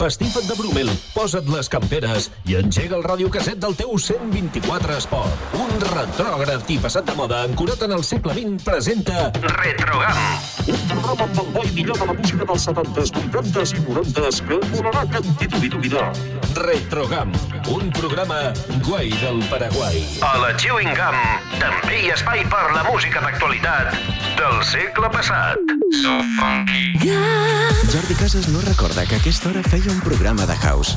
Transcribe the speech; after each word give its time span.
empastifa't 0.00 0.46
de 0.48 0.54
Brumel, 0.54 0.88
posa't 1.20 1.48
les 1.52 1.68
camperes 1.68 2.30
i 2.48 2.54
engega 2.56 2.96
el 2.96 3.02
radiocasset 3.04 3.58
del 3.60 3.74
teu 3.76 3.90
124 4.00 4.94
Esport. 4.96 5.42
Un 5.60 5.74
retrògraf 5.82 6.70
i 6.72 6.78
passat 6.80 7.04
de 7.10 7.16
moda 7.18 7.42
ancorat 7.44 7.82
en 7.84 7.92
el 7.92 8.04
segle 8.08 8.32
XX 8.38 8.64
presenta 8.64 9.26
Retrogam. 9.42 10.20
Un 10.72 10.80
programa 10.88 11.26
amb 11.26 11.42
el 11.42 11.50
bo 11.52 11.64
i 11.66 11.74
millor 11.76 12.00
de 12.00 12.08
la 12.08 12.14
música 12.16 12.46
dels 12.48 12.64
70s, 12.70 13.12
80s 13.26 13.74
i 13.76 13.84
90s 13.90 14.40
que 14.48 14.60
volarà 14.72 15.04
que 15.12 15.20
en 15.20 15.36
titubidubitar. 15.42 16.06
Retrogam, 16.56 17.36
un 17.68 17.92
programa 18.00 18.40
guai 18.88 19.12
del 19.20 19.44
Paraguai. 19.52 20.00
A 20.24 20.32
la 20.40 20.54
Chewing 20.56 20.94
Gum 20.96 21.20
també 21.60 22.00
hi 22.00 22.14
ha 22.14 22.16
espai 22.16 22.46
per 22.48 22.64
la 22.72 22.86
música 22.88 23.20
d'actualitat 23.26 23.92
del 24.40 24.64
segle 24.72 25.12
passat. 25.12 25.76
So 26.00 26.16
funky. 26.40 26.94
Jordi 27.90 28.14
Casas 28.14 28.48
no 28.48 28.60
recorda 28.62 29.04
que 29.04 29.16
a 29.16 29.18
aquesta 29.18 29.48
hora 29.50 29.62
feia 29.66 29.90
un 29.90 30.00
programa 30.00 30.46
de 30.46 30.56
house. 30.56 30.96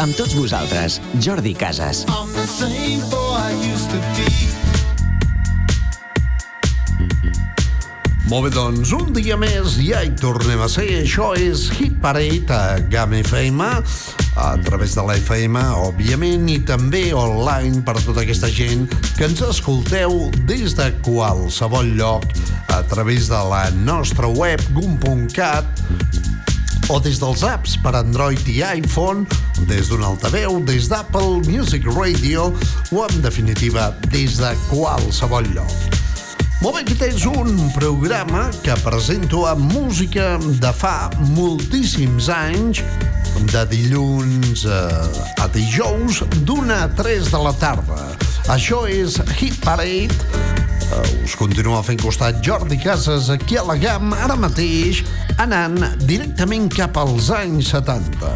Amb 0.00 0.16
tots 0.16 0.32
vosaltres, 0.32 0.94
Jordi 1.20 1.50
Casas. 1.52 2.06
Molt 8.30 8.46
bé, 8.46 8.52
doncs, 8.54 8.94
un 8.96 9.12
dia 9.12 9.36
més 9.36 9.76
ja 9.76 10.00
hi 10.00 10.14
tornem 10.16 10.64
a 10.64 10.70
ser. 10.72 10.86
Això 11.02 11.34
és 11.36 11.66
Hit 11.76 12.00
Parade 12.00 12.48
a 12.48 12.80
GAM 12.88 13.18
FM, 13.20 13.68
a 14.40 14.48
través 14.64 14.96
de 14.96 15.04
la 15.04 15.18
FM, 15.20 15.66
òbviament, 15.84 16.48
i 16.48 16.56
també 16.64 17.10
online 17.12 17.84
per 17.84 17.98
tota 18.00 18.24
aquesta 18.24 18.48
gent 18.48 18.88
que 19.18 19.28
ens 19.28 19.44
escolteu 19.50 20.30
des 20.48 20.78
de 20.80 20.88
qualsevol 21.04 21.92
lloc 22.00 22.24
a 22.72 22.80
través 22.88 23.28
de 23.28 23.44
la 23.52 23.66
nostra 23.84 24.32
web 24.32 24.64
gum.cat 24.72 26.29
o 26.90 26.98
des 26.98 27.20
dels 27.22 27.42
apps 27.46 27.76
per 27.78 27.92
Android 27.94 28.48
i 28.50 28.60
iPhone, 28.66 29.22
des 29.68 29.88
d'un 29.90 30.02
altaveu, 30.02 30.58
des 30.66 30.88
d'Apple 30.90 31.38
Music 31.46 31.86
Radio 31.94 32.48
o, 32.90 33.04
en 33.04 33.20
definitiva, 33.22 33.92
des 34.10 34.40
de 34.40 34.50
qualsevol 34.68 35.46
lloc. 35.54 35.70
Molt 36.60 36.76
bé, 36.76 36.82
aquest 36.82 37.04
és 37.06 37.26
un 37.30 37.54
programa 37.76 38.48
que 38.64 38.74
presento 38.82 39.44
amb 39.48 39.70
música 39.70 40.34
de 40.42 40.72
fa 40.74 41.10
moltíssims 41.30 42.26
anys, 42.34 42.82
de 43.54 43.62
dilluns 43.70 44.66
eh, 44.66 45.40
a 45.40 45.46
dijous, 45.54 46.24
d'una 46.42 46.84
a 46.88 46.92
3 46.98 47.30
de 47.30 47.44
la 47.46 47.54
tarda. 47.62 48.02
Això 48.50 48.82
és 48.90 49.20
Hit 49.38 49.62
Parade, 49.62 50.49
us 51.24 51.36
continua 51.38 51.82
fent 51.86 52.00
costat 52.02 52.40
Jordi 52.44 52.78
Casas 52.80 53.28
aquí 53.30 53.56
a 53.60 53.62
la 53.66 53.76
GAM, 53.78 54.12
ara 54.16 54.36
mateix 54.38 55.04
anant 55.42 55.78
directament 56.08 56.68
cap 56.72 56.98
als 56.98 57.30
anys 57.34 57.70
70. 57.74 58.32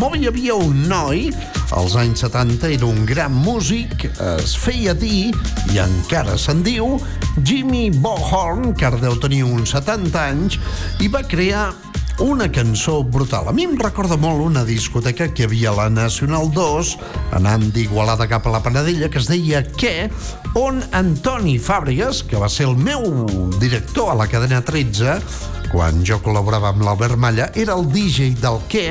Molt 0.00 0.18
hi 0.18 0.26
havia 0.28 0.56
un 0.58 0.82
noi, 0.90 1.30
als 1.76 1.94
anys 1.96 2.24
70 2.26 2.68
era 2.74 2.88
un 2.88 3.06
gran 3.08 3.32
músic, 3.32 4.08
es 4.36 4.56
feia 4.60 4.92
dir, 4.98 5.30
i 5.72 5.80
encara 5.80 6.36
se'n 6.40 6.60
diu, 6.66 6.98
Jimmy 7.40 7.88
Bohorn, 7.94 8.74
que 8.76 8.88
ara 8.90 9.00
deu 9.00 9.16
tenir 9.22 9.44
uns 9.46 9.72
70 9.76 10.20
anys, 10.20 10.60
i 11.00 11.08
va 11.12 11.24
crear 11.24 11.70
una 12.20 12.50
cançó 12.50 13.02
brutal. 13.04 13.48
A 13.48 13.52
mi 13.52 13.66
em 13.66 13.76
recorda 13.76 14.16
molt 14.16 14.40
una 14.40 14.64
discoteca 14.64 15.28
que 15.34 15.44
havia 15.44 15.70
a 15.70 15.76
la 15.76 15.88
Nacional 15.90 16.48
2, 16.54 16.92
anant 17.36 17.66
d'Igualada 17.74 18.28
cap 18.30 18.46
a 18.46 18.54
la 18.54 18.62
Panadella, 18.64 19.10
que 19.12 19.20
es 19.20 19.28
deia 19.28 19.62
Què, 19.66 20.08
on 20.56 20.80
Antoni 20.96 21.58
Fàbregas, 21.60 22.22
que 22.26 22.40
va 22.40 22.48
ser 22.52 22.68
el 22.70 22.76
meu 22.80 23.26
director 23.60 24.12
a 24.12 24.16
la 24.22 24.28
cadena 24.30 24.62
13, 24.64 25.18
quan 25.72 26.02
jo 26.06 26.20
col·laborava 26.24 26.72
amb 26.72 26.86
l'Albert 26.86 27.20
Malla, 27.20 27.50
era 27.54 27.76
el 27.76 27.88
DJ 27.92 28.36
del 28.40 28.62
Què, 28.72 28.88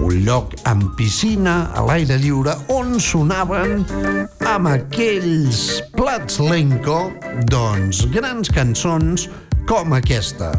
un 0.00 0.20
lloc 0.24 0.54
amb 0.68 0.92
piscina 0.96 1.70
a 1.76 1.82
l'aire 1.84 2.16
lliure 2.20 2.54
on 2.72 2.96
sonaven 3.00 3.82
amb 4.48 4.70
aquells 4.72 5.80
plats 5.96 6.40
lenco, 6.40 7.02
doncs 7.52 8.06
grans 8.14 8.52
cançons 8.52 9.28
com 9.68 9.92
aquesta. 9.96 10.54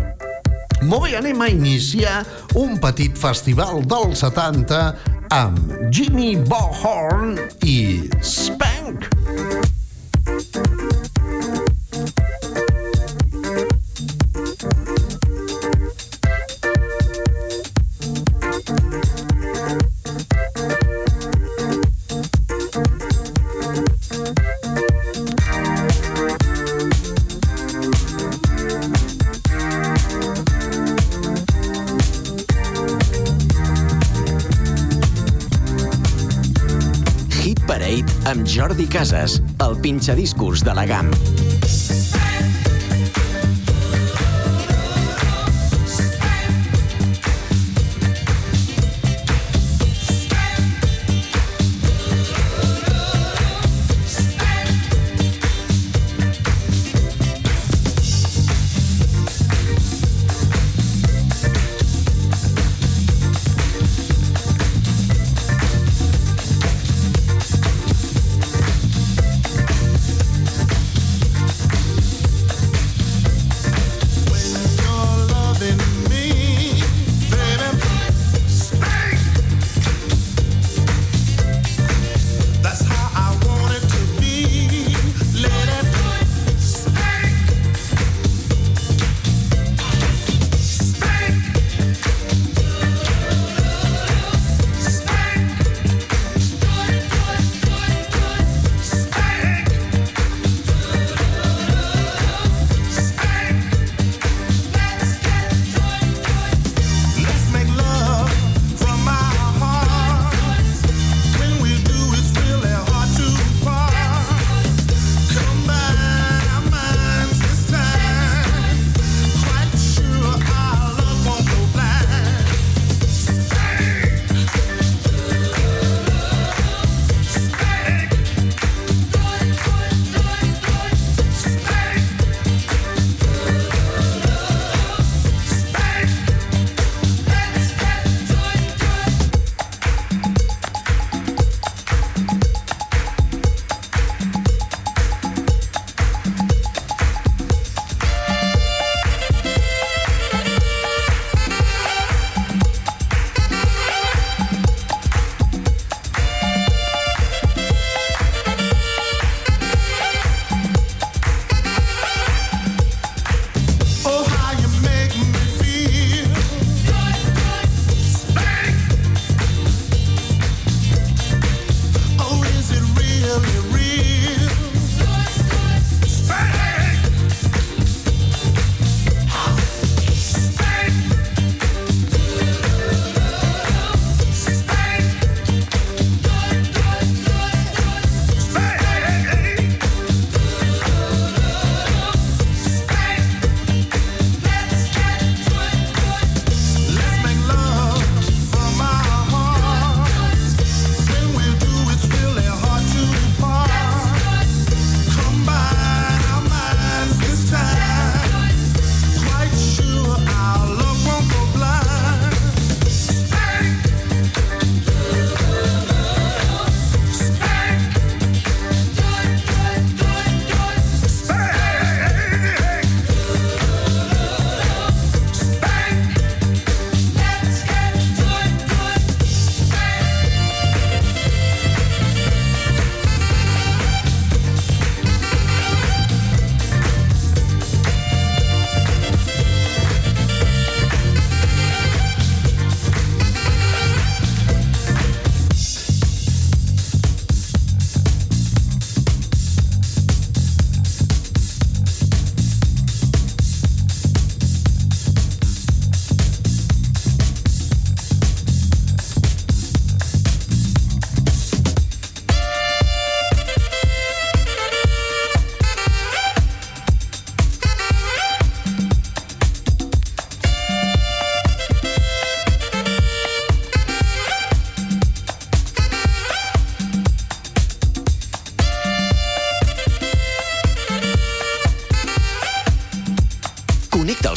Bé, 0.81 1.13
anem 1.15 1.41
a 1.41 1.47
iniciar 1.47 2.23
un 2.57 2.73
petit 2.81 3.13
festival 3.13 3.83
dels 3.85 4.23
70 4.25 4.79
amb 5.37 5.75
Jimmy 5.93 6.33
Bohorn 6.49 7.37
i 7.61 8.09
Spank. 8.25 9.20
Jordi 38.53 38.85
Casas, 38.85 39.41
el 39.59 39.79
pinxadiscos 39.79 40.63
de 40.63 40.75
la 40.75 40.85
GAM. 40.85 41.09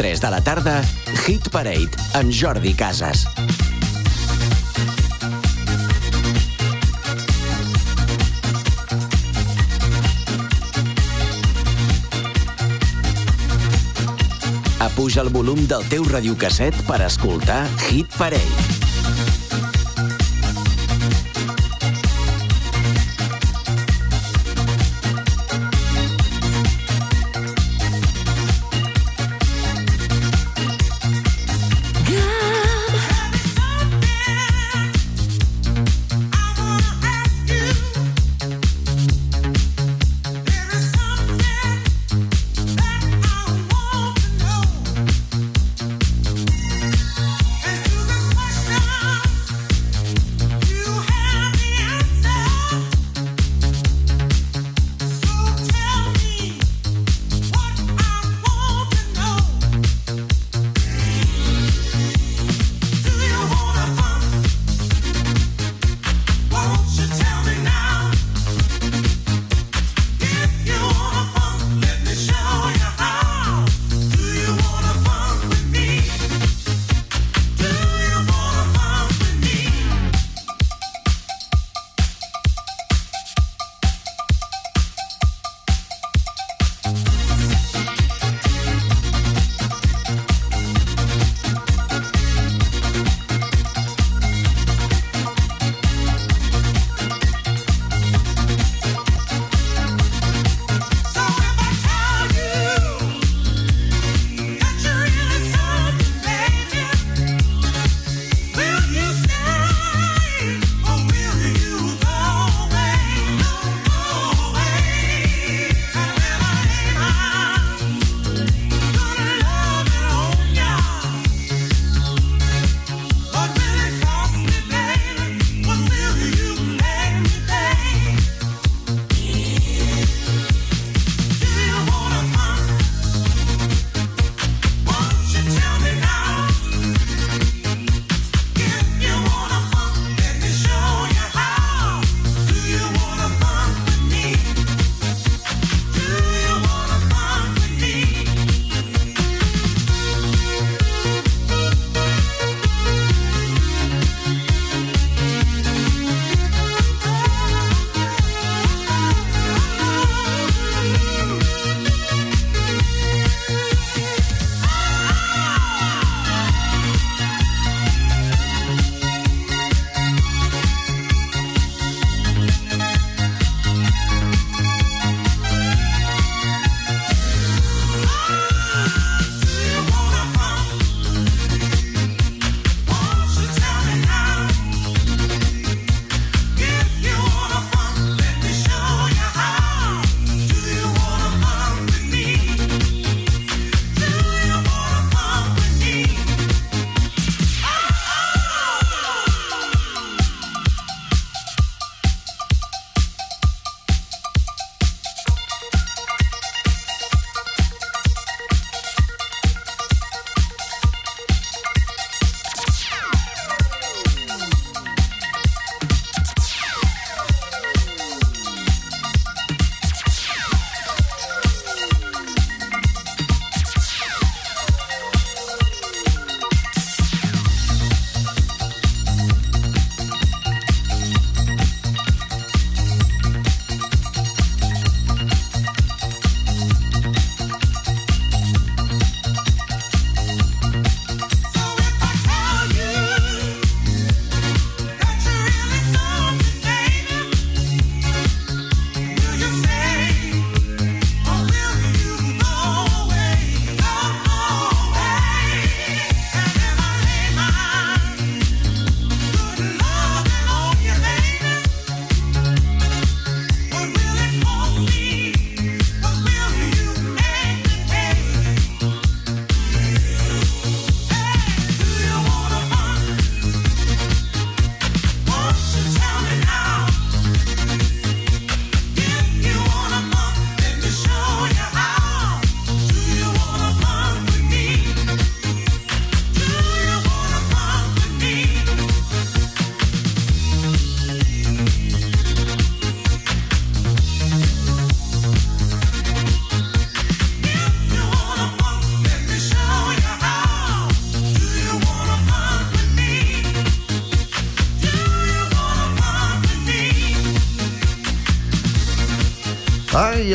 3 0.00 0.18
de 0.18 0.30
la 0.30 0.40
tarda, 0.40 0.82
Hit 1.26 1.50
Parade, 1.50 1.90
amb 2.14 2.32
Jordi 2.32 2.72
Casas. 2.72 3.26
Apuja 14.80 15.20
el 15.20 15.28
volum 15.28 15.66
del 15.68 15.84
teu 15.92 16.08
radiocasset 16.08 16.80
per 16.88 17.02
escoltar 17.04 17.66
Hit 17.90 18.08
Parade. 18.16 18.69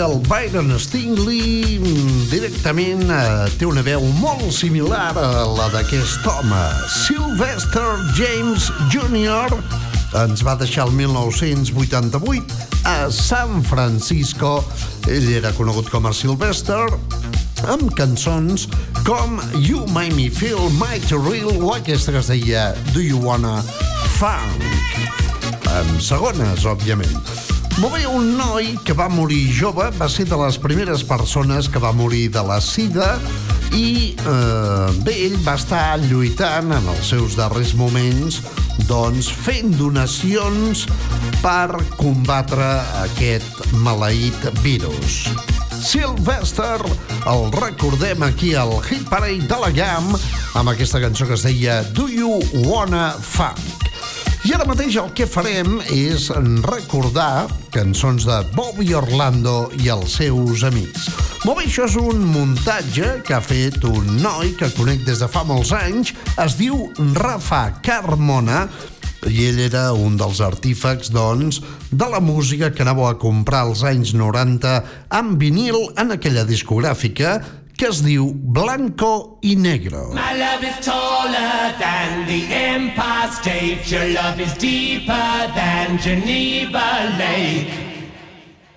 El 0.05 0.19
Byron 0.29 0.69
Stingley 0.79 1.79
directament 2.29 3.07
eh, 3.09 3.47
té 3.57 3.65
una 3.65 3.81
veu 3.85 4.03
molt 4.19 4.51
similar 4.53 5.13
a 5.17 5.45
la 5.49 5.65
d'aquest 5.73 6.25
home. 6.29 6.61
Sylvester 6.93 7.85
James 8.17 8.67
Jr. 8.93 9.55
ens 10.21 10.43
va 10.45 10.55
deixar 10.59 10.85
el 10.87 10.93
1988 10.97 12.69
a 12.85 13.09
San 13.09 13.63
Francisco. 13.65 14.59
Ell 15.09 15.31
era 15.39 15.53
conegut 15.57 15.89
com 15.93 16.05
a 16.05 16.13
Sylvester 16.13 16.85
amb 17.71 17.89
cançons 17.97 18.67
com 19.07 19.41
You 19.57 19.87
Make 19.95 20.13
Me 20.17 20.29
Feel 20.29 20.69
Mighty 20.77 21.17
Real 21.17 21.49
o 21.57 21.73
aquesta 21.73 22.13
que 22.13 22.21
es 22.21 22.29
deia 22.29 22.69
Do 22.93 23.01
You 23.01 23.23
Wanna 23.25 23.57
Funk 24.19 24.69
amb 25.75 25.99
segones, 26.03 26.69
òbviament. 26.69 27.54
Molt 27.75 27.91
bé, 27.91 28.05
un 28.07 28.37
noi 28.37 28.69
que 28.87 28.93
va 28.95 29.09
morir 29.11 29.49
jove 29.51 29.89
va 29.99 30.07
ser 30.07 30.23
de 30.29 30.37
les 30.39 30.55
primeres 30.63 31.01
persones 31.03 31.67
que 31.67 31.81
va 31.83 31.91
morir 31.91 32.29
de 32.31 32.39
la 32.47 32.61
sida 32.63 33.17
i 33.75 34.15
eh, 34.15 34.93
bé, 35.03 35.15
ell 35.25 35.35
va 35.43 35.57
estar 35.59 35.97
lluitant 36.05 36.71
en 36.71 36.87
els 36.93 37.09
seus 37.11 37.35
darrers 37.35 37.73
moments 37.75 38.39
doncs 38.87 39.27
fent 39.27 39.75
donacions 39.75 40.85
per 41.43 41.75
combatre 41.99 42.69
aquest 43.03 43.65
maleït 43.83 44.47
virus. 44.63 45.25
Sylvester, 45.75 46.79
el 47.27 47.49
recordem 47.59 48.23
aquí 48.23 48.55
al 48.55 48.71
Hit 48.87 49.03
Parade 49.11 49.49
de 49.51 49.59
la 49.59 49.73
GAM 49.75 50.13
amb 50.55 50.71
aquesta 50.71 51.03
cançó 51.03 51.27
que 51.27 51.35
es 51.35 51.43
deia 51.43 51.81
Do 51.91 52.07
You 52.07 52.39
Wanna 52.63 53.11
Funk? 53.19 53.84
I 54.45 54.51
ara 54.53 54.65
mateix 54.69 54.93
el 55.01 55.07
que 55.17 55.25
farem 55.25 55.79
és 55.89 56.27
recordar 56.67 57.47
cançons 57.73 58.27
de 58.27 58.35
Bobby 58.53 58.91
Orlando 58.93 59.71
i 59.81 59.89
els 59.89 60.19
seus 60.19 60.61
amics. 60.67 61.07
Bé, 61.41 61.55
això 61.63 61.87
és 61.87 61.95
un 61.97 62.21
muntatge 62.29 63.23
que 63.25 63.33
ha 63.33 63.41
fet 63.41 63.81
un 63.89 64.19
noi 64.21 64.53
que 64.59 64.69
conec 64.77 65.01
des 65.07 65.23
de 65.23 65.29
fa 65.33 65.41
molts 65.49 65.73
anys, 65.73 66.13
es 66.45 66.59
diu 66.61 66.77
Rafa 67.17 67.63
Carmona, 67.81 68.67
i 69.25 69.47
ell 69.47 69.63
era 69.65 69.87
un 69.97 70.13
dels 70.21 70.43
artífecs, 70.45 71.09
doncs, 71.09 71.63
de 71.89 72.13
la 72.13 72.21
música 72.21 72.69
que 72.69 72.85
anàveu 72.85 73.09
a 73.09 73.17
comprar 73.17 73.65
als 73.65 73.81
anys 73.81 74.13
90 74.13 74.77
amb 75.09 75.39
vinil 75.41 75.87
en 75.97 76.13
aquella 76.13 76.45
discogràfica 76.45 77.39
que 77.77 77.87
es 77.87 78.01
diu 78.03 78.31
Blanco 78.33 79.37
i 79.41 79.55
Negro. 79.55 80.13
My 80.13 80.33
love 80.37 80.63
is 80.63 80.77
taller 80.85 81.73
than 81.79 82.25
the 82.27 82.47
Empire 82.53 83.31
State. 83.31 83.91
Your 83.91 84.07
love 84.13 84.39
is 84.39 84.53
deeper 84.57 85.51
than 85.55 85.97
Geneva 85.97 87.15
Lake. 87.17 87.73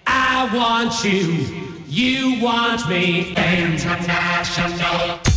I 0.06 0.48
want 0.54 1.04
you, 1.04 1.46
you 1.86 2.40
want 2.42 2.88
me. 2.88 3.34
International. 3.36 5.27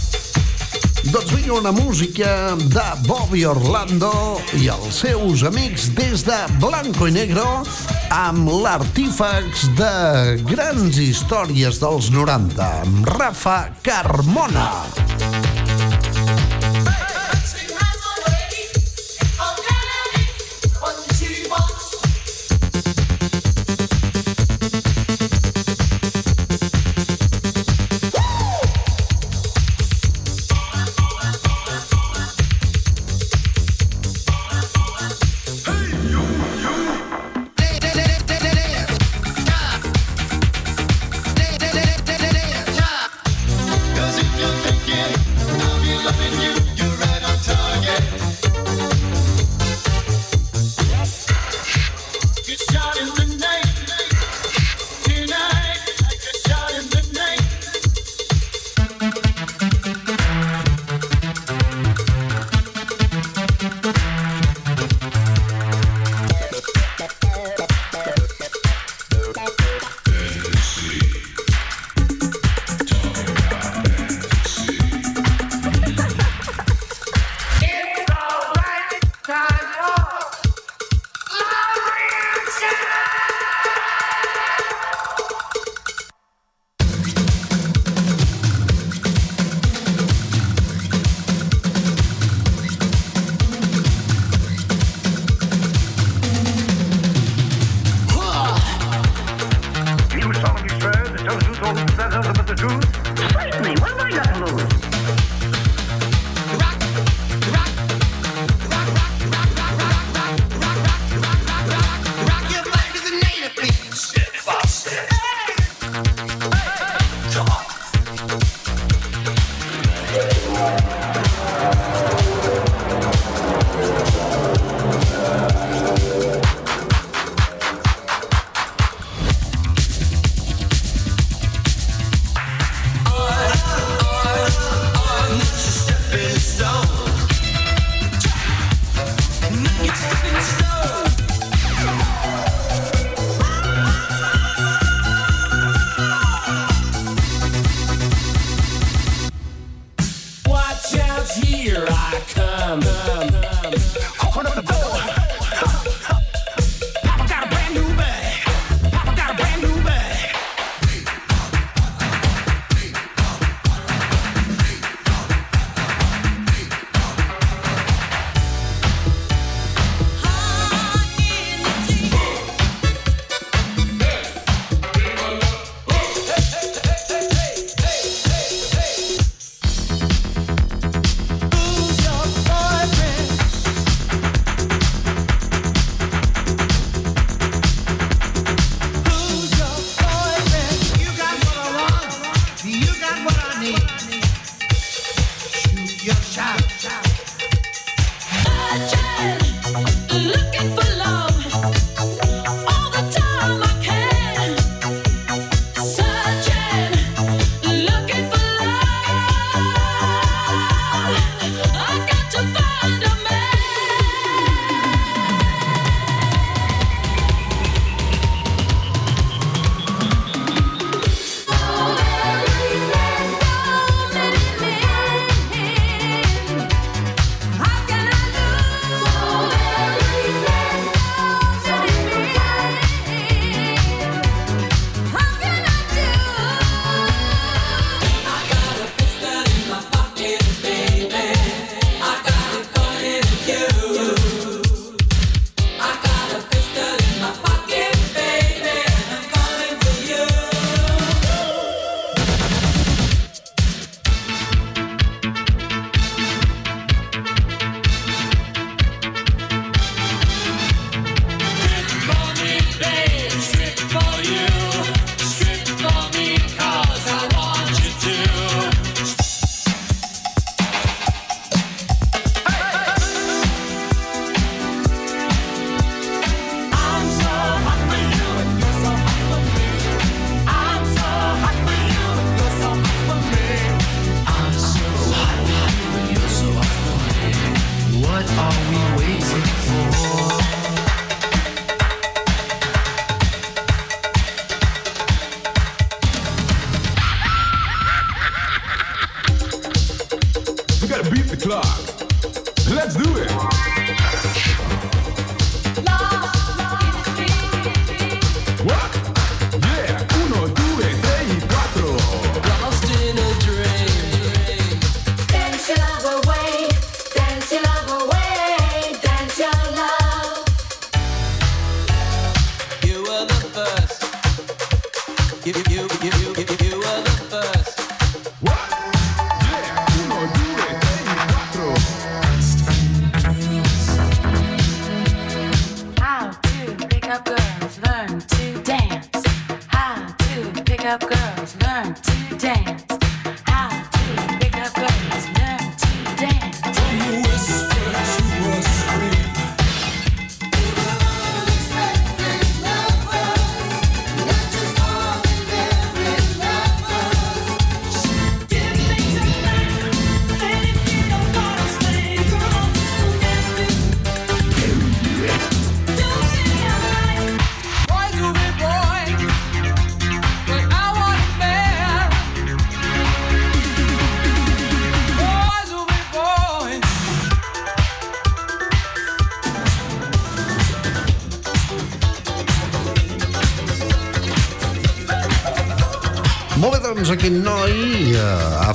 Doncs 1.09 1.31
vinga, 1.33 1.53
una 1.53 1.71
música 1.71 2.55
de 2.55 2.83
Bobby 3.07 3.41
Orlando 3.49 4.11
i 4.59 4.67
els 4.69 5.01
seus 5.01 5.41
amics 5.47 5.89
des 5.97 6.21
de 6.27 6.37
Blanco 6.61 7.09
i 7.09 7.15
Negro 7.15 7.45
amb 8.13 8.51
l'artífex 8.61 9.65
de 9.79 9.93
grans 10.45 11.01
històries 11.01 11.81
dels 11.81 12.11
90, 12.13 12.69
amb 12.85 13.15
Rafa 13.17 13.63
Carmona. 13.81 14.69
Cause 14.91 15.45
if 15.45 15.50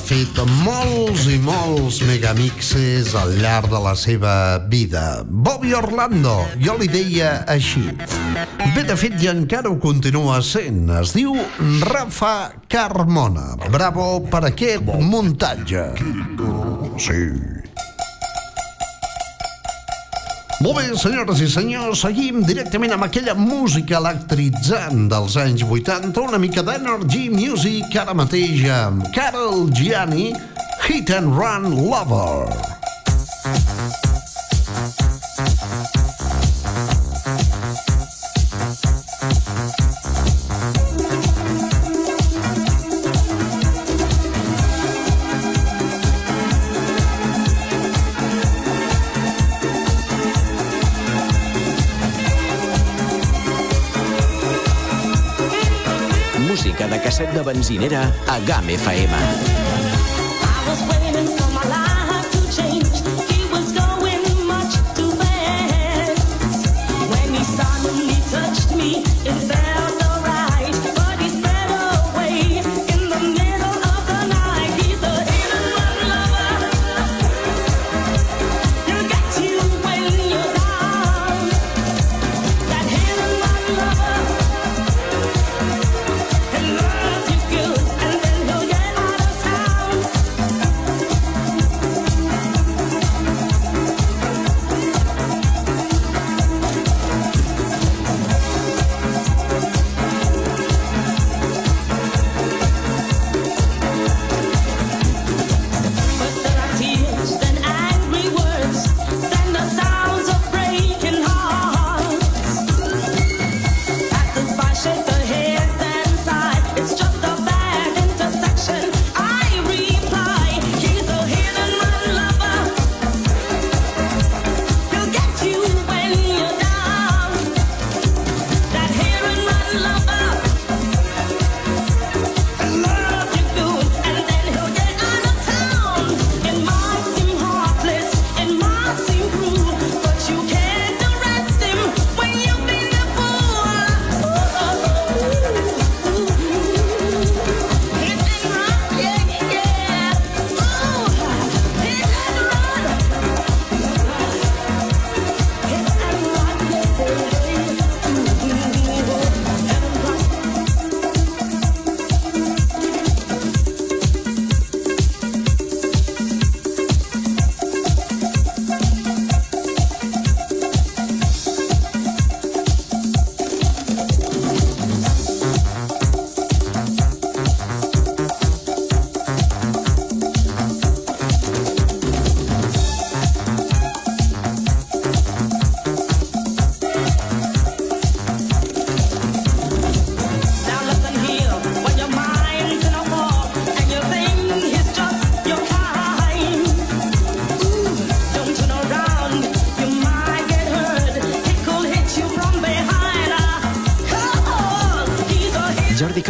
fet 0.07 0.37
molts 0.63 1.25
i 1.27 1.35
molts 1.43 1.97
megamixes 2.07 3.11
al 3.19 3.33
llarg 3.41 3.67
de 3.73 3.81
la 3.83 3.91
seva 3.99 4.35
vida. 4.71 5.25
Bobby 5.27 5.73
Orlando, 5.75 6.37
jo 6.63 6.77
li 6.79 6.87
deia 6.87 7.41
així. 7.51 7.83
Bé, 8.71 8.85
de 8.87 8.95
fet, 8.95 9.17
ja 9.19 9.35
encara 9.35 9.67
ho 9.67 9.75
continua 9.83 10.39
sent. 10.45 10.85
Es 11.01 11.11
diu 11.17 11.35
Rafa 11.89 12.53
Carmona. 12.71 13.57
Bravo 13.73 14.07
per 14.31 14.45
aquest 14.53 14.87
muntatge. 14.87 15.89
Sí. 16.95 17.56
Molt 20.57 20.79
bé, 20.79 20.87
senyores 20.97 21.41
i 21.45 21.47
senyors, 21.53 21.99
seguim 22.01 22.39
directament 22.41 22.95
amb 22.95 23.05
aquella 23.05 23.35
música 23.37 23.99
electritzant 23.99 25.05
dels 25.11 25.35
anys 25.37 25.61
80, 25.61 26.17
una 26.23 26.39
mica 26.41 26.63
d'Energy 26.65 27.27
Music 27.29 27.93
ara 28.01 28.17
mateix 28.17 28.65
amb 28.73 29.05
Carol 29.13 29.69
Gianni, 29.77 30.31
Hit 30.87 31.13
and 31.13 31.37
Run 31.37 31.69
Lover. 31.77 32.49
Música 33.47 33.97
de 34.01 34.06
casset 57.17 57.33
de 57.33 57.41
benzinera 57.41 58.13
a 58.27 58.37
GAM 58.45 58.69
FM. 58.69 59.86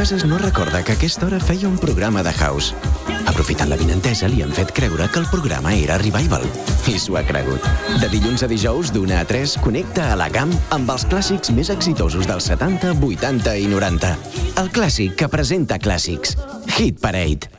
Casas 0.08 0.24
no 0.24 0.38
recorda 0.38 0.86
que 0.86 0.94
a 0.94 0.96
aquesta 0.96 1.26
hora 1.26 1.38
feia 1.38 1.68
un 1.68 1.78
programa 1.78 2.22
de 2.24 2.32
House. 2.32 2.74
Aprofitant 3.28 3.68
la 3.68 3.76
vinentesa, 3.76 4.30
li 4.32 4.40
han 4.40 4.54
fet 4.56 4.72
creure 4.72 5.10
que 5.12 5.20
el 5.20 5.28
programa 5.28 5.74
era 5.76 5.98
Revival. 6.00 6.46
I 6.88 6.96
s'ho 6.96 7.18
ha 7.20 7.26
cregut. 7.28 7.68
De 8.00 8.08
dilluns 8.08 8.46
a 8.46 8.48
dijous, 8.48 8.94
d'una 8.96 9.20
a 9.20 9.28
3, 9.28 9.58
connecta 9.66 10.08
a 10.14 10.16
la 10.16 10.30
GAM 10.32 10.56
amb 10.78 10.96
els 10.96 11.04
clàssics 11.12 11.52
més 11.52 11.74
exitosos 11.76 12.24
dels 12.24 12.48
70, 12.54 12.96
80 13.04 13.60
i 13.60 13.68
90. 13.68 14.16
El 14.64 14.72
clàssic 14.72 15.20
que 15.20 15.28
presenta 15.28 15.76
clàssics. 15.76 16.40
Hit 16.78 17.04
Parade. 17.04 17.57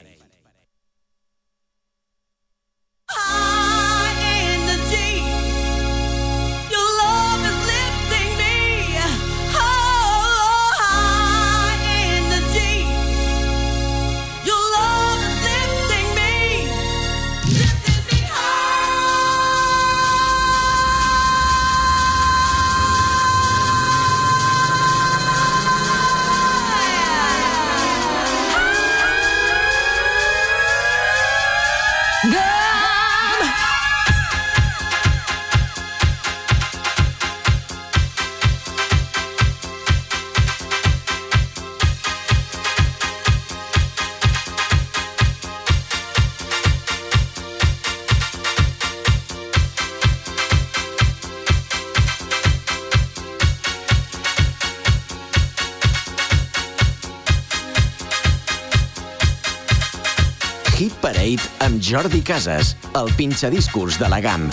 Jordi 61.89 62.21
Casas, 62.21 62.77
el 62.95 63.13
pinxadiscos 63.15 63.99
de 63.99 64.09
la 64.09 64.21
GAM. 64.21 64.51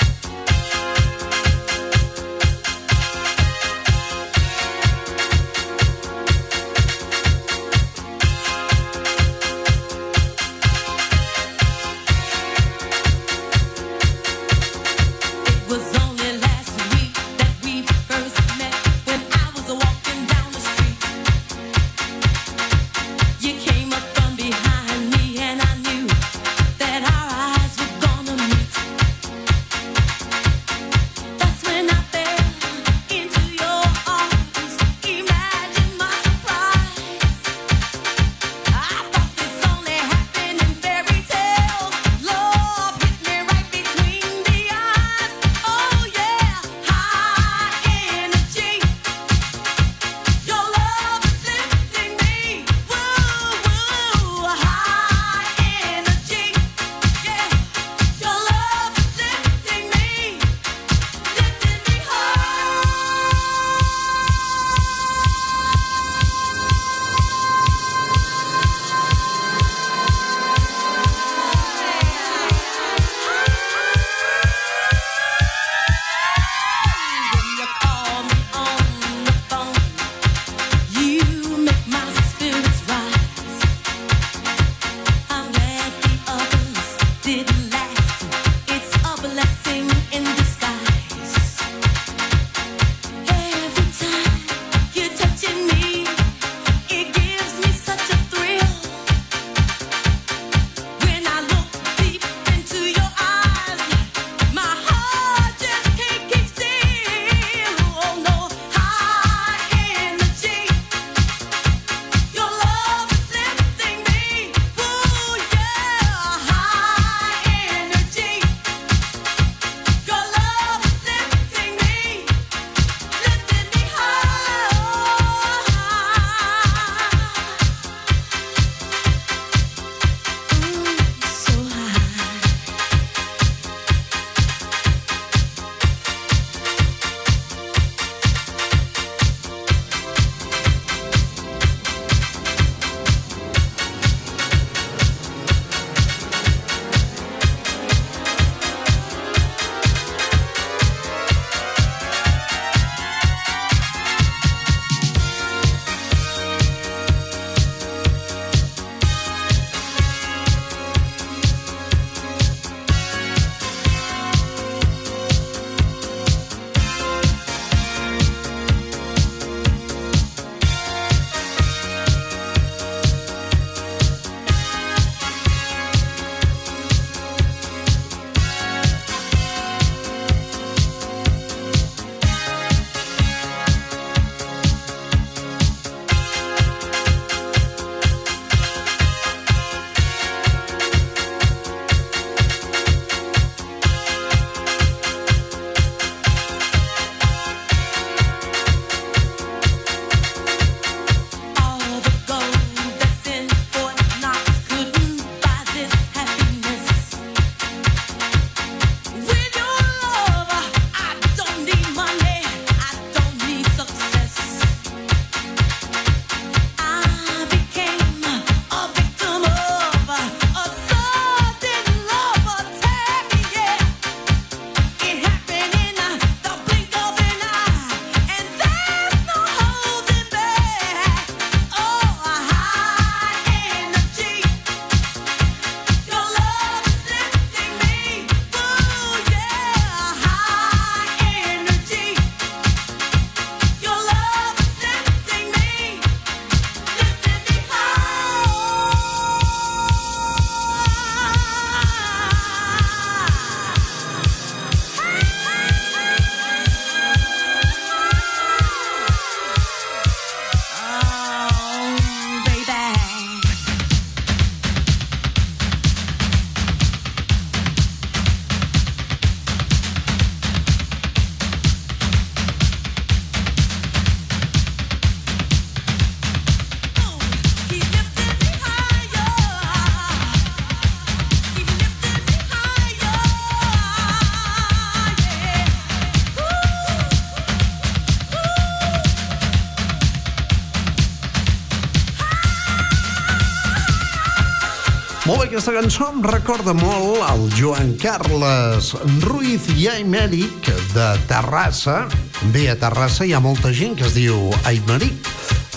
Aquesta 295.55 295.71
cançó 295.71 296.09
em 296.11 296.17
recorda 296.19 296.73
molt 296.75 297.21
el 297.29 297.45
Joan 297.55 297.93
Carles 297.95 298.89
Ruiz 299.23 299.69
i 299.71 299.85
Aymeric 299.87 300.67
de 300.91 301.05
Terrassa. 301.29 302.09
Bé, 302.51 302.65
a 302.73 302.75
Terrassa 302.75 303.23
hi 303.23 303.31
ha 303.31 303.39
molta 303.39 303.71
gent 303.71 303.95
que 303.95 304.03
es 304.03 304.17
diu 304.17 304.49
Aymeric, 304.67 305.29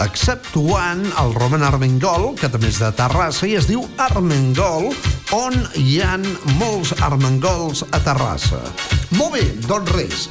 exceptuant 0.02 1.04
el 1.22 1.30
Roman 1.36 1.62
Armengol, 1.62 2.32
que 2.40 2.50
també 2.50 2.72
és 2.72 2.80
de 2.82 2.90
Terrassa 2.98 3.46
i 3.46 3.54
es 3.60 3.68
diu 3.70 3.84
Armengol, 4.02 4.90
on 5.38 5.54
hi 5.78 6.00
han 6.02 6.26
molts 6.58 6.96
armengols 6.98 7.84
a 7.92 8.02
Terrassa. 8.02 8.58
Molt 9.14 9.36
bé, 9.36 9.44
doncs 9.68 9.94
res. 9.94 10.26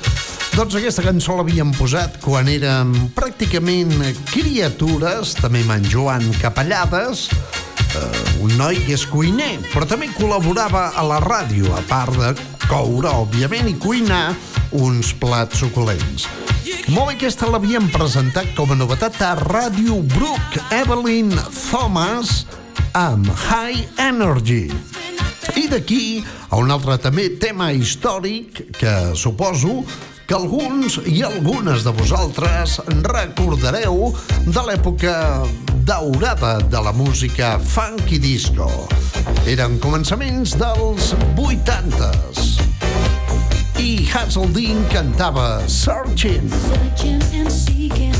Doncs 0.58 0.76
aquesta 0.76 1.08
cançó 1.08 1.40
l'havíem 1.40 1.72
posat 1.80 2.20
quan 2.20 2.52
érem 2.52 2.92
pràcticament 3.16 3.96
criatures, 4.34 5.38
també 5.40 5.64
amb 5.64 5.78
en 5.78 5.88
Joan 5.94 6.28
Capellades, 6.42 7.30
un 8.48 8.56
noi 8.56 8.78
que 8.86 8.96
és 8.96 9.04
cuiner, 9.10 9.58
però 9.74 9.84
també 9.88 10.08
col·laborava 10.16 10.92
a 10.96 11.04
la 11.04 11.18
ràdio, 11.20 11.68
a 11.76 11.82
part 11.90 12.16
de 12.16 12.30
coure, 12.68 13.10
òbviament, 13.10 13.68
i 13.68 13.76
cuinar 13.82 14.32
uns 14.78 15.10
plats 15.20 15.60
suculents. 15.60 16.28
Molt 16.94 17.12
aquesta 17.16 17.50
l'havíem 17.52 17.90
presentat 17.92 18.54
com 18.56 18.72
a 18.72 18.78
novetat 18.80 19.20
a 19.26 19.34
Ràdio 19.42 20.00
Brook, 20.14 20.60
Evelyn 20.76 21.34
Thomas, 21.50 22.46
amb 22.96 23.28
High 23.50 24.00
Energy. 24.06 24.70
I 25.60 25.68
d'aquí 25.72 26.24
a 26.48 26.62
un 26.62 26.72
altre 26.72 26.96
també 27.04 27.28
tema 27.42 27.74
històric 27.76 28.64
que 28.80 28.96
suposo 29.20 29.82
que 30.28 30.36
alguns 30.36 30.98
i 31.08 31.22
algunes 31.24 31.86
de 31.88 31.92
vosaltres 31.96 32.74
recordareu 33.08 34.12
de 34.44 34.64
l'època 34.68 35.14
daurada 35.88 36.58
de 36.60 36.82
la 36.84 36.92
música 36.92 37.54
funky 37.64 38.20
disco. 38.20 38.68
Eren 39.48 39.78
començaments 39.80 40.58
dels 40.60 41.14
80s. 41.40 42.58
I 43.80 44.04
Hazeldean 44.12 44.84
cantava 44.92 45.64
Searching. 45.72 46.52
Searching 46.52 47.24
and 47.40 47.52
seeking, 47.52 48.20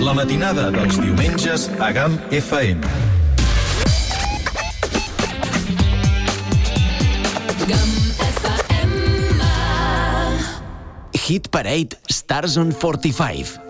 La 0.00 0.14
matinada 0.16 0.70
dels 0.72 0.96
diumenges 0.96 1.66
a 1.76 1.90
GAM 1.92 2.14
FM. 2.32 2.80
Hit 11.12 11.50
Parade 11.50 12.00
Stars 12.08 12.56
on 12.56 12.72
45. 12.72 13.69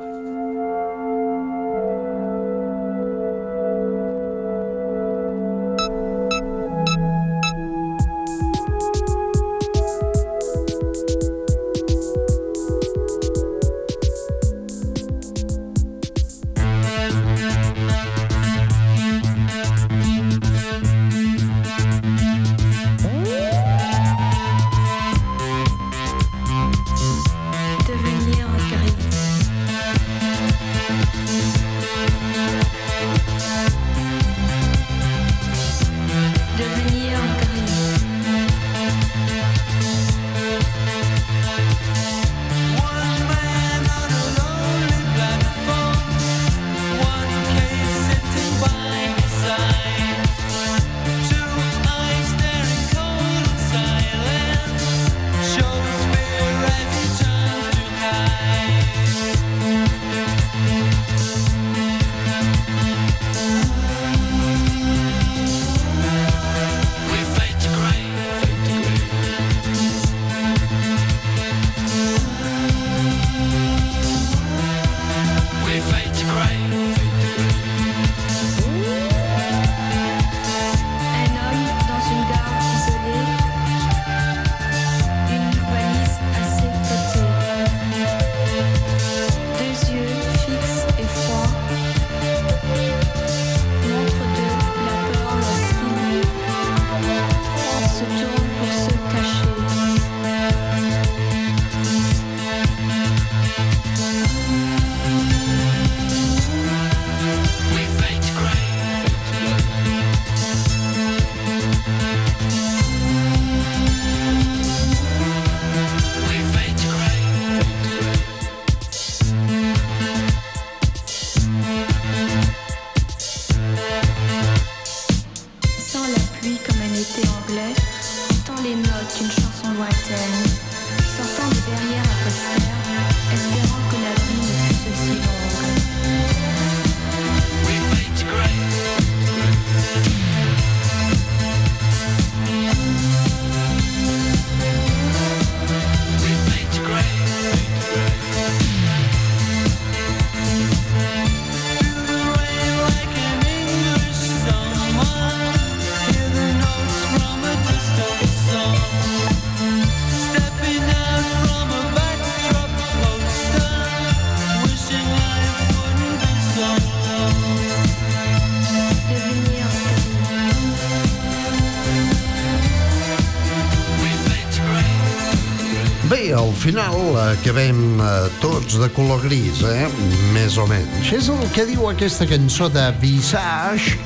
Final 176.61 177.17
acabem 177.17 178.01
eh, 178.01 178.29
tots 178.41 178.77
de 178.77 178.89
color 178.93 179.23
gris, 179.25 179.63
eh? 179.65 179.87
Més 180.35 180.59
o 180.61 180.67
menys. 180.69 181.09
És 181.17 181.31
el 181.33 181.41
que 181.55 181.65
diu 181.65 181.87
aquesta 181.89 182.27
cançó 182.29 182.69
de 182.69 182.83
Visage, 183.01 183.97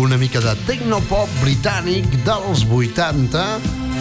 una 0.00 0.18
mica 0.18 0.42
de 0.42 0.56
tecnopop 0.66 1.30
britànic 1.38 2.08
dels 2.26 2.64
80, 2.66 3.44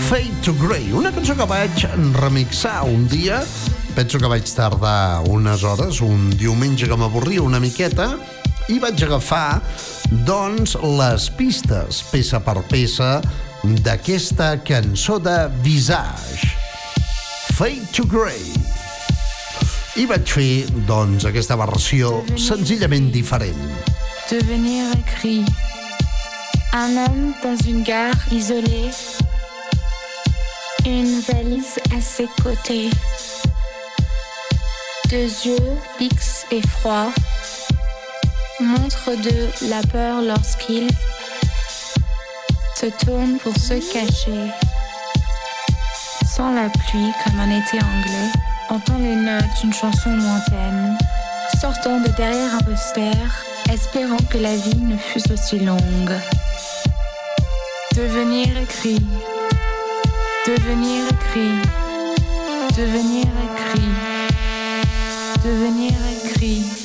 Fade 0.07 0.41
to 0.41 0.55
Grey, 0.57 0.89
una 0.97 1.11
cançó 1.13 1.35
que 1.37 1.45
vaig 1.49 1.85
remixar 2.17 2.81
un 2.89 3.05
dia, 3.11 3.43
penso 3.93 4.17
que 4.17 4.31
vaig 4.31 4.49
tardar 4.57 5.21
unes 5.29 5.61
hores, 5.61 6.01
un 6.01 6.31
diumenge 6.33 6.89
que 6.89 6.97
m'avorria 6.97 7.45
una 7.45 7.61
miqueta, 7.61 8.15
i 8.73 8.79
vaig 8.81 9.05
agafar, 9.05 9.61
doncs, 10.25 10.73
les 10.97 11.29
pistes, 11.37 12.01
peça 12.09 12.41
per 12.41 12.57
peça, 12.73 13.19
d'aquesta 13.85 14.55
cançó 14.65 15.19
de 15.21 15.37
Visage. 15.61 16.58
Fade 17.59 17.91
to 17.91 18.05
Grey. 18.07 18.39
I 19.99 20.05
vaig 20.07 20.29
fer, 20.31 20.69
doncs, 20.87 21.25
aquesta 21.27 21.57
versió 21.59 22.21
senzillament 22.39 23.09
diferent. 23.11 23.59
Devenir 24.29 24.93
écrit. 24.95 25.43
Un 26.71 26.95
homme 26.95 27.33
dans 27.43 27.59
une 27.67 27.83
gare 27.83 28.15
isolée. 28.31 28.95
Une 30.85 31.19
valise 31.19 31.75
à 31.91 31.99
ses 31.99 32.29
côtés. 32.41 32.91
Deux 35.09 35.27
yeux 35.43 35.75
fixes 35.97 36.45
et 36.51 36.65
froids. 36.65 37.11
Montre 38.61 39.17
de 39.19 39.67
la 39.67 39.81
peur 39.91 40.21
lorsqu'il 40.21 40.87
se 42.79 42.85
tourne 43.03 43.37
pour 43.43 43.53
se 43.57 43.73
cacher. 43.91 44.68
La 46.39 46.69
pluie 46.69 47.11
comme 47.23 47.37
un 47.37 47.49
été 47.49 47.77
anglais, 47.83 48.31
entend 48.69 48.97
les 48.97 49.15
notes 49.15 49.43
d'une 49.61 49.73
chanson 49.73 50.09
lointaine, 50.09 50.97
sortant 51.59 51.99
de 51.99 52.07
derrière 52.15 52.55
un 52.55 52.63
poster, 52.63 53.11
espérant 53.71 54.17
que 54.29 54.37
la 54.37 54.55
vie 54.55 54.77
ne 54.77 54.95
fût 54.95 55.31
aussi 55.31 55.59
longue. 55.59 56.17
Devenir 57.93 58.57
écrit, 58.57 59.05
devenir 60.47 61.03
écrit, 61.07 61.59
devenir 62.77 63.25
écrit, 63.43 63.89
devenir 65.43 65.91
écrit. 66.23 66.78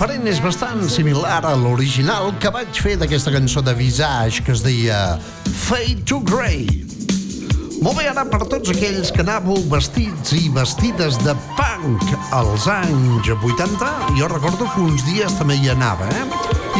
Diferent, 0.00 0.28
és 0.30 0.38
bastant 0.40 0.78
similar 0.88 1.42
a 1.44 1.50
l'original 1.60 2.30
que 2.40 2.48
vaig 2.48 2.78
fer 2.80 2.94
d'aquesta 2.96 3.34
cançó 3.34 3.60
de 3.60 3.74
Visage 3.76 4.40
que 4.46 4.54
es 4.54 4.62
deia 4.64 5.18
Fade 5.44 6.06
to 6.08 6.22
Grey. 6.24 6.64
Molt 7.84 7.98
bé, 7.98 8.06
ara 8.08 8.24
per 8.24 8.46
tots 8.48 8.72
aquells 8.72 9.10
que 9.12 9.20
anàveu 9.20 9.60
vestits 9.68 10.32
i 10.38 10.48
vestides 10.56 11.18
de 11.20 11.34
punk 11.58 12.14
als 12.32 12.64
anys 12.72 13.28
80, 13.28 13.90
jo 14.16 14.30
recordo 14.32 14.70
que 14.72 14.86
uns 14.86 15.04
dies 15.04 15.36
també 15.36 15.58
hi 15.60 15.68
anava, 15.74 16.08
eh? 16.16 16.24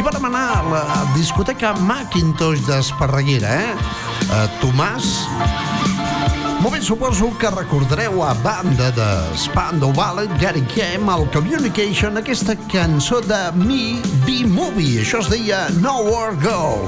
I 0.01 0.07
vam 0.07 0.31
anar 0.31 0.47
a 0.55 0.63
la 0.73 0.85
discoteca 1.13 1.75
Macintosh 1.77 2.65
d'Esparreguera, 2.71 3.53
eh? 3.53 3.77
eh 4.33 4.47
Tomàs, 4.65 5.13
bé, 6.71 6.81
suposo 6.81 7.31
que 7.39 7.49
recordareu 7.49 8.23
a 8.23 8.35
banda 8.35 8.91
de 8.93 9.37
Spandau 9.37 9.93
Ballet, 9.93 10.29
Gary 10.39 10.63
Kem, 10.63 11.09
el 11.09 11.27
Communication, 11.31 12.17
aquesta 12.17 12.55
cançó 12.71 13.21
de 13.21 13.51
Me 13.55 14.01
B-Movie. 14.27 15.01
Això 15.01 15.21
es 15.21 15.31
deia 15.31 15.69
Nowhere 15.81 16.37
Go. 16.43 16.87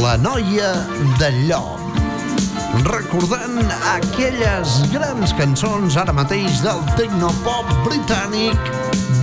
La 0.00 0.16
noia 0.16 0.72
del 1.18 1.48
lloc. 1.48 1.76
Recordant 2.88 3.60
aquelles 3.94 4.80
grans 4.92 5.34
cançons 5.36 5.96
ara 6.00 6.14
mateix 6.16 6.62
del 6.64 6.80
tecnopop 6.96 7.68
britànic 7.84 8.72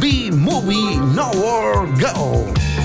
B-Movie 0.01 0.99
Nowhere 1.15 1.87
Go. 1.97 2.84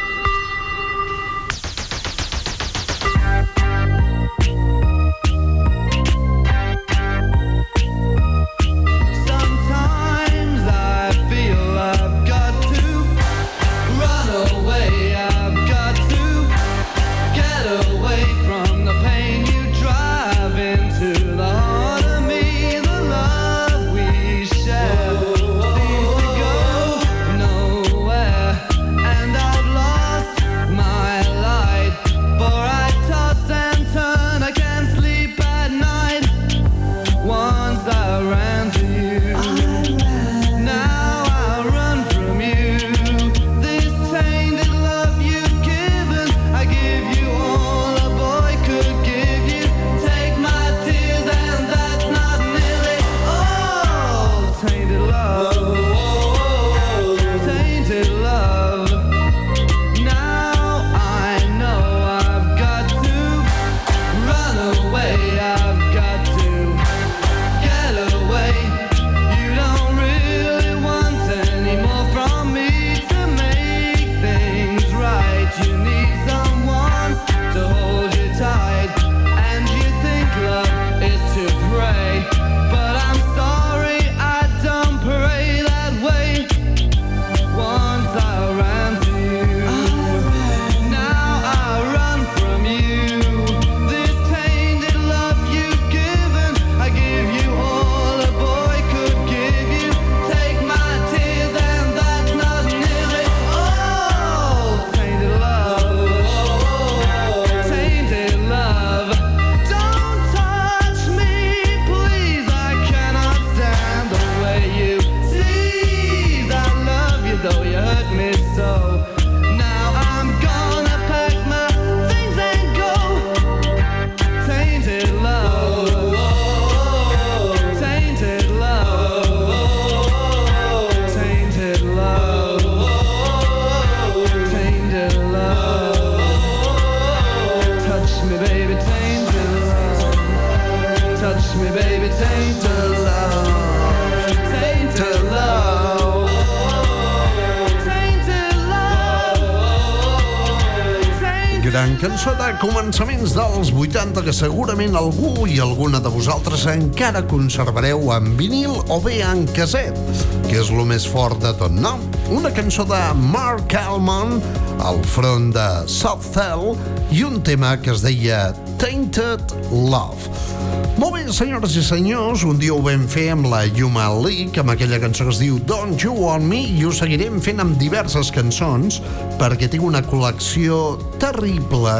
Cançó 152.01 152.31
de 152.33 152.47
començaments 152.57 153.35
dels 153.35 153.69
80 153.77 154.23
que 154.25 154.33
segurament 154.33 154.95
algú 154.97 155.45
i 155.45 155.59
alguna 155.61 155.99
de 156.01 156.09
vosaltres 156.09 156.63
encara 156.71 157.21
conservareu 157.29 158.09
en 158.15 158.31
vinil 158.39 158.73
o 158.89 158.97
bé 159.03 159.19
en 159.21 159.43
caset, 159.53 159.99
que 160.47 160.57
és 160.63 160.71
lo 160.73 160.87
més 160.89 161.05
fort 161.05 161.37
de 161.43 161.53
tot, 161.59 161.69
no? 161.77 161.93
Una 162.33 162.49
cançó 162.57 162.87
de 162.89 163.01
Mark 163.21 163.77
Almond 163.77 164.41
al 164.81 164.97
front 165.13 165.51
de 165.53 165.67
South 165.85 166.25
Cell 166.33 166.73
i 167.13 167.21
un 167.27 167.37
tema 167.45 167.75
que 167.77 167.93
es 167.93 168.01
deia 168.01 168.47
Tainted 168.81 169.59
Love. 169.69 170.80
Molt 170.99 171.13
bé, 171.15 171.21
senyores 171.31 171.77
i 171.79 171.81
senyors, 171.85 172.41
un 172.43 172.57
dia 172.59 172.73
ho 172.75 172.81
vam 172.83 173.05
fer 173.09 173.29
amb 173.31 173.47
la 173.47 173.61
Yuma 173.63 174.09
League, 174.11 174.59
amb 174.59 174.73
aquella 174.73 174.99
cançó 174.99 175.23
que 175.23 175.31
es 175.31 175.39
diu 175.39 175.59
Don't 175.69 176.03
You 176.03 176.11
Want 176.19 176.43
Me, 176.49 176.59
i 176.67 176.83
ho 176.83 176.91
seguirem 176.91 177.39
fent 177.43 177.63
amb 177.63 177.77
diverses 177.79 178.31
cançons, 178.35 178.99
perquè 179.39 179.69
tinc 179.71 179.85
una 179.87 180.03
col·lecció 180.03 180.97
terrible 181.21 181.95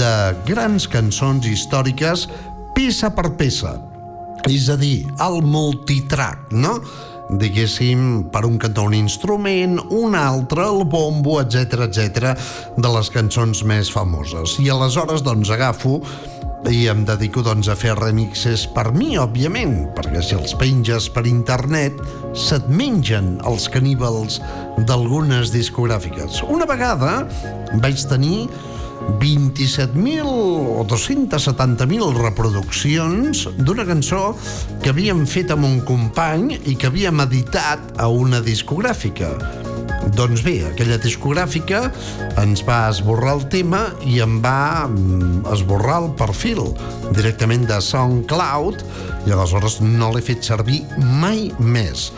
de 0.00 0.14
grans 0.48 0.88
cançons 0.90 1.46
històriques, 1.46 2.26
peça 2.74 3.12
per 3.14 3.30
peça. 3.38 3.76
És 4.50 4.66
a 4.72 4.78
dir, 4.80 5.04
el 5.22 5.38
multitrack, 5.46 6.50
no? 6.58 6.80
diguéssim, 7.28 8.30
per 8.32 8.46
un 8.48 8.56
cantó 8.56 8.86
un 8.88 8.94
instrument, 8.96 9.76
un 9.92 10.14
altre, 10.16 10.64
el 10.64 10.86
bombo, 10.88 11.36
etc 11.42 11.84
etc 11.84 12.32
de 12.80 12.92
les 12.94 13.10
cançons 13.12 13.62
més 13.68 13.90
famoses. 13.92 14.56
I 14.64 14.70
aleshores, 14.72 15.22
doncs, 15.26 15.52
agafo 15.52 15.98
i 16.66 16.88
em 16.90 17.04
dedico 17.06 17.42
doncs, 17.46 17.68
a 17.70 17.76
fer 17.78 17.94
remixes 17.96 18.66
per 18.74 18.90
mi, 18.96 19.14
òbviament, 19.20 19.92
perquè 19.96 20.22
si 20.24 20.34
els 20.36 20.56
penges 20.58 21.06
per 21.14 21.22
internet 21.30 22.00
se't 22.36 22.66
mengen 22.68 23.36
els 23.46 23.68
caníbals 23.72 24.40
d'algunes 24.88 25.52
discogràfiques. 25.54 26.42
Una 26.50 26.66
vegada 26.68 27.22
vaig 27.78 28.02
tenir 28.10 28.48
27.000 29.22 30.26
o 30.26 30.84
270.000 30.84 32.18
reproduccions 32.18 33.46
d'una 33.56 33.86
cançó 33.88 34.34
que 34.82 34.92
havíem 34.92 35.24
fet 35.30 35.54
amb 35.54 35.70
un 35.70 35.80
company 35.88 36.58
i 36.66 36.76
que 36.76 36.90
havíem 36.90 37.24
editat 37.24 37.94
a 37.96 38.10
una 38.12 38.42
discogràfica. 38.44 39.67
Doncs 40.16 40.42
bé, 40.46 40.54
aquella 40.68 40.98
discogràfica 41.02 41.88
ens 42.40 42.62
va 42.66 42.86
esborrar 42.92 43.36
el 43.38 43.44
tema 43.52 43.82
i 44.06 44.20
em 44.24 44.38
va 44.44 44.86
mm, 44.88 45.44
esborrar 45.52 46.00
el 46.04 46.10
perfil 46.18 46.62
directament 47.16 47.66
de 47.68 47.80
SoundCloud 47.84 48.84
i 49.28 49.34
aleshores 49.34 49.78
no 49.84 50.12
l'he 50.14 50.22
fet 50.24 50.46
servir 50.46 50.80
mai 51.20 51.48
més. 51.58 52.08